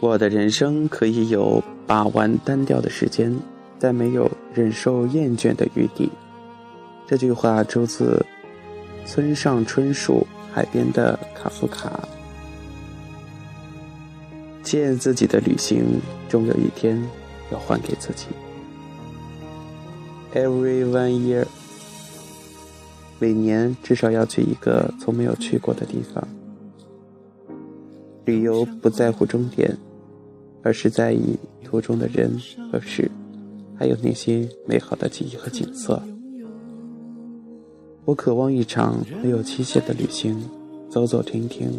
[0.00, 3.36] 我的人生可以有把玩单调的时间，
[3.78, 6.10] 但没有忍受厌倦的余地。
[7.06, 8.24] 这句话出自
[9.04, 11.90] 村上春树《海边的卡夫卡》。
[14.62, 17.06] 见自己的旅行，终有一天
[17.52, 18.26] 要还给自己。
[20.32, 21.44] Every one year，
[23.18, 26.26] 每年至少要去一个从没有去过的地方。
[28.24, 29.76] 旅游不在乎终点。
[30.62, 32.30] 而是在意途中的人
[32.70, 33.10] 和事，
[33.76, 36.02] 还有那些美好的记忆和景色。
[38.04, 40.36] 我渴望一场没有期限的旅行，
[40.88, 41.70] 走走停停，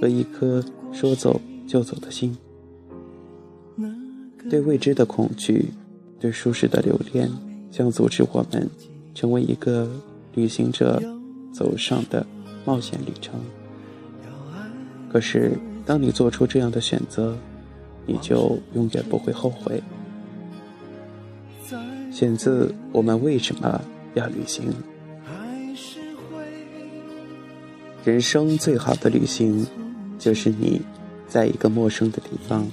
[0.00, 2.36] 和一颗说走就走的心。
[4.48, 5.66] 对未知的恐惧，
[6.18, 7.30] 对舒适的留恋，
[7.70, 8.68] 将阻止我们
[9.14, 9.88] 成为一个
[10.34, 11.00] 旅行者
[11.52, 12.26] 走上的
[12.64, 13.34] 冒险旅程。
[15.12, 17.36] 可是，当你做出这样的选择，
[18.06, 19.82] 你就永远不会后悔。
[22.10, 23.80] 选自我们为什么
[24.14, 24.64] 要旅行？
[28.04, 29.66] 人生最好的旅行，
[30.18, 30.80] 就是你
[31.28, 32.66] 在一个陌生的地方，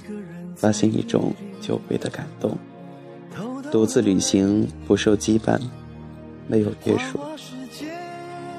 [0.56, 2.56] 发现一种久违的感动。
[3.70, 5.60] 独自旅行，不受羁绊，
[6.46, 7.20] 没有约束。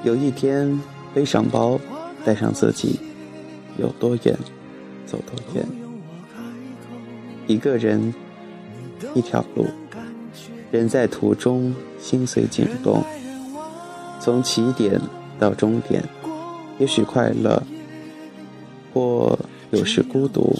[0.04, 0.80] 有一天，
[1.12, 1.78] 背上包，
[2.24, 3.00] 带上自己，
[3.76, 4.38] 有多远，
[5.04, 5.66] 走多远。
[7.50, 8.14] 一个人，
[9.12, 9.66] 一条路，
[10.70, 13.02] 人在途中，心随景动。
[14.20, 15.00] 从起点
[15.36, 16.00] 到终点，
[16.78, 17.60] 也许快乐，
[18.94, 19.36] 或
[19.72, 20.54] 有时孤独。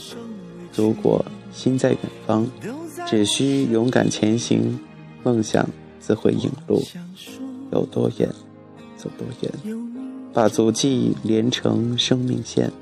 [0.75, 2.45] 如果心在远方，
[3.07, 4.77] 只需勇敢前行，
[5.23, 5.65] 梦想
[6.01, 6.83] 自会引路。
[7.71, 8.29] 有多远，
[8.97, 9.53] 走多远，
[10.33, 12.73] 把足迹连成生命线。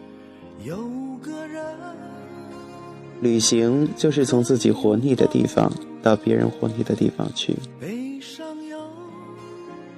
[3.21, 5.73] 旅行就是从自己活腻的地方
[6.03, 7.57] 到别人活腻的地方去。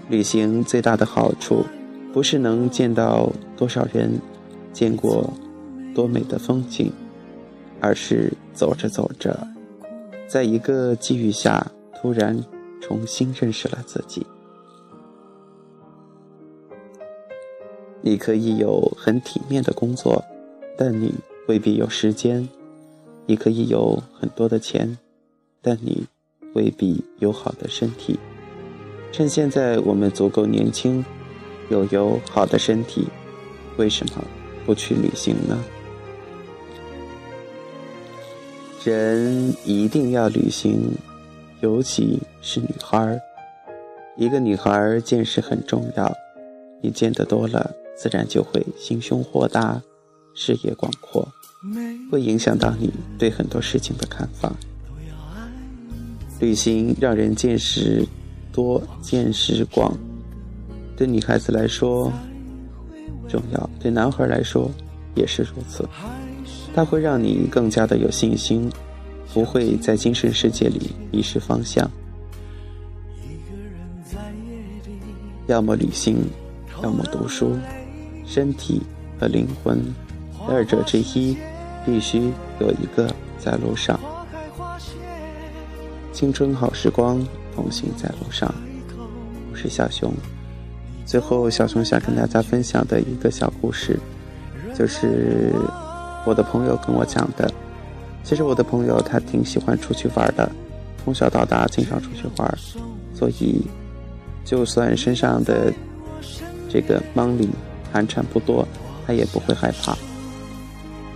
[0.08, 1.64] 旅行最大的好处，
[2.12, 4.18] 不是能见到多少人，
[4.72, 5.32] 见过
[5.94, 6.90] 多美的风景，
[7.78, 9.46] 而是走着走着，
[10.26, 12.42] 在一个机遇下，突然
[12.80, 14.26] 重新认识了自己。
[18.00, 20.24] 你可以有很体面的工作，
[20.76, 21.14] 但你
[21.46, 22.48] 未必有时间。
[23.30, 24.98] 你可以有很多的钱，
[25.62, 26.04] 但你
[26.54, 28.18] 未必有好的身体。
[29.12, 31.04] 趁现在我们足够年轻，
[31.68, 33.06] 又有好的身体，
[33.76, 34.24] 为什么
[34.66, 35.62] 不去旅行呢？
[38.82, 40.90] 人一定要旅行，
[41.60, 43.20] 尤其是女孩儿。
[44.16, 46.12] 一个女孩儿见识很重要，
[46.82, 49.80] 你见得多了，自然就会心胸豁达，
[50.34, 51.28] 视野广阔。
[52.10, 54.52] 会影响到你对很多事情的看法。
[56.40, 58.06] 旅行让人见识
[58.50, 59.94] 多、见识广，
[60.96, 62.10] 对女孩子来说
[63.28, 64.70] 重要，对男孩来说
[65.14, 65.86] 也是如此。
[66.74, 68.70] 它会让你更加的有信心，
[69.34, 71.90] 不会在精神世界里迷失方向。
[75.46, 76.16] 要么旅行，
[76.82, 77.54] 要么读书，
[78.24, 78.80] 身体
[79.18, 79.78] 和灵魂。
[80.48, 81.36] 二者之一，
[81.84, 83.98] 必须有一个在路上。
[86.12, 88.52] 青春好时光，同行在路上。
[89.50, 90.12] 我是小熊。
[91.06, 93.98] 最后，小熊想跟大家分享的一个小故事，
[94.74, 95.52] 就是
[96.26, 97.50] 我的朋友跟我讲的。
[98.22, 100.50] 其实我的朋友他挺喜欢出去玩的，
[101.02, 102.58] 从小到大经常出去玩，
[103.14, 103.64] 所以
[104.44, 105.72] 就算身上的
[106.68, 107.48] 这个 money
[107.90, 108.66] 寒蝉不多，
[109.06, 109.96] 他也不会害怕。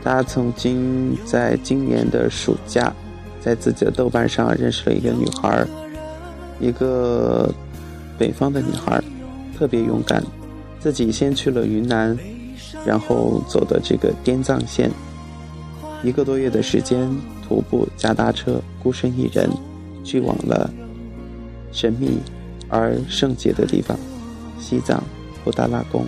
[0.05, 2.93] 他曾经在今年的暑假，
[3.41, 5.67] 在自己的豆瓣上认识了一个女孩
[6.61, 7.51] 一个
[8.19, 9.03] 北方的女孩
[9.57, 10.23] 特别勇敢，
[10.79, 12.17] 自己先去了云南，
[12.85, 14.91] 然后走的这个滇藏线，
[16.03, 17.11] 一个多月的时间，
[17.43, 19.49] 徒步加搭车，孤身一人，
[20.05, 20.71] 去往了
[21.73, 22.19] 神秘
[22.69, 23.99] 而圣洁的地方——
[24.61, 25.03] 西藏
[25.43, 26.05] 布达拉宫，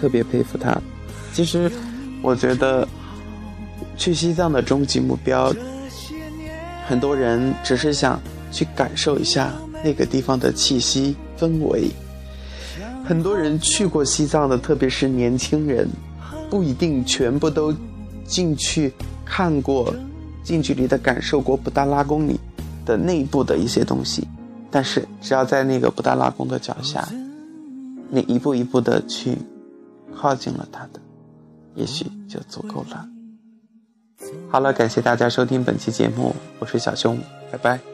[0.00, 0.80] 特别佩服他。
[1.32, 1.70] 其实，
[2.22, 2.86] 我觉得
[3.96, 5.54] 去西藏的终极目标，
[6.86, 9.52] 很多人只是想去感受一下
[9.84, 11.88] 那个地方的气息氛围。
[13.04, 15.88] 很多人去过西藏的，特别是年轻人，
[16.50, 17.74] 不一定全部都
[18.24, 18.92] 进去
[19.24, 19.94] 看过，
[20.42, 22.38] 近距离的感受过布达拉宫里
[22.84, 24.26] 的内部的一些东西。
[24.70, 27.08] 但是，只要在那个布达拉宫的脚下，
[28.08, 29.36] 你一步一步的去
[30.14, 31.00] 靠近了它的。
[31.74, 33.06] 也许就足够了。
[34.50, 37.18] 好了感谢大家收听本期节目我是小熊
[37.50, 37.89] 拜拜。